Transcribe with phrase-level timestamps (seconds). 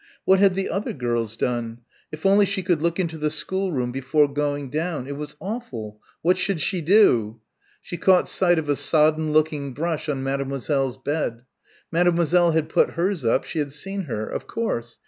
[0.25, 1.81] What had the other girls done?
[2.11, 6.39] If only she could look into the schoolroom before going down it was awful what
[6.39, 7.39] should she do?...
[7.83, 11.43] She caught sight of a sodden looking brush on Mademoiselle's bed.
[11.91, 14.25] Mademoiselle had put hers up she had seen her...
[14.25, 14.97] of course